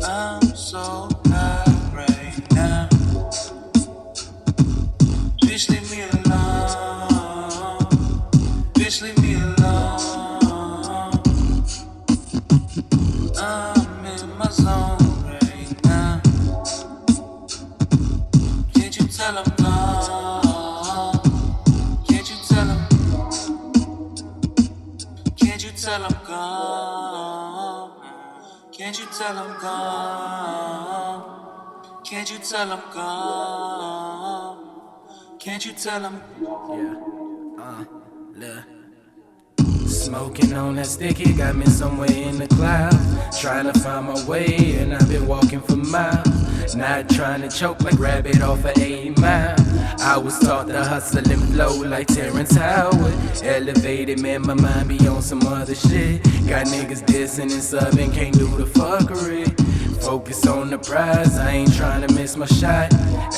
[0.00, 0.40] tell
[13.38, 16.20] I'm in my zone right now.
[18.74, 21.22] Can't you tell 'em love?
[22.08, 22.80] Can't you tell 'em?
[25.36, 26.79] Can't you tell 'em gone?
[28.90, 31.22] Can't you tell I'm gone?
[32.02, 34.58] Can't you tell I'm gone?
[35.38, 36.96] Can't you tell I'm Yeah.
[37.62, 37.84] Uh,
[38.34, 38.79] look.
[40.10, 43.40] Smoking on that sticky got me somewhere in the clouds.
[43.40, 46.74] Trying to find my way, and I've been walking for miles.
[46.74, 49.54] Not trying to choke like rabbit off a eight mile.
[50.00, 53.14] I was taught to hustle and flow like Terrence Howard.
[53.44, 56.24] Elevated, man, my mind be on some other shit.
[56.48, 59.46] Got niggas dissing and subbing, can't do the fuckery.
[60.02, 62.92] Focus on the prize, I ain't trying to miss my shot.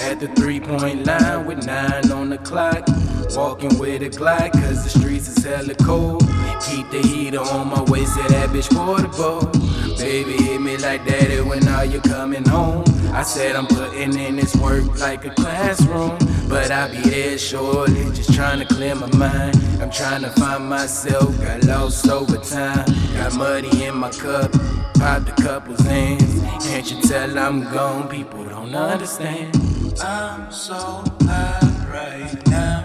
[0.05, 2.89] At the three point line with nine on the clock.
[3.37, 6.23] Walking with a Glock, cause the streets is hella cold.
[6.63, 9.51] Keep the heater on my waist, yeah, that bitch portable.
[9.99, 12.85] Baby, hit me like daddy when are you coming home?
[13.13, 16.17] I said I'm putting in this work like a classroom.
[16.49, 19.57] But I'll be there shortly, just trying to clear my mind.
[19.81, 22.87] I'm trying to find myself, got lost over time.
[23.15, 24.53] Got muddy in my cup,
[24.95, 26.43] popped a couple hands.
[26.65, 28.09] Can't you tell I'm gone?
[28.09, 29.57] People don't understand.
[30.01, 31.59] I'm so high
[31.93, 32.85] right now.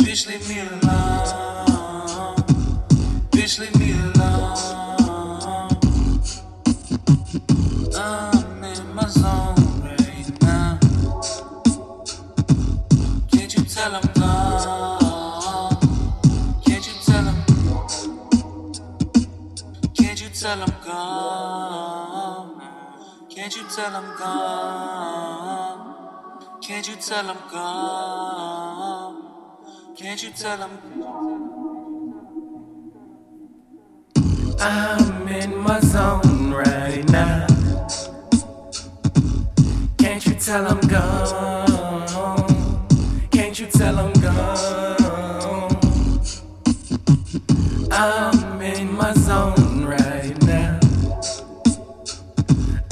[0.00, 0.83] Bitch, leave me alone.
[13.84, 14.00] Can't
[16.86, 17.36] you tell him?
[19.94, 22.62] Can't you tell I'm gone?
[23.28, 25.94] Can't you tell I'm gone?
[26.62, 29.16] Can't you tell I'm gone?
[29.96, 30.78] Can't you tell I'm
[34.60, 37.46] I'm in my zone right now.
[39.98, 41.53] Can't you tell I'm gone?
[43.58, 45.70] you tell I'm gone?
[47.92, 50.80] I'm in my zone right now.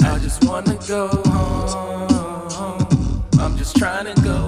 [0.03, 3.25] I just wanna go home.
[3.39, 4.42] I'm just trying to go.